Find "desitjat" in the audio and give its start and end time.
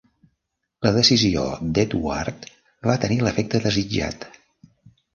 3.71-4.31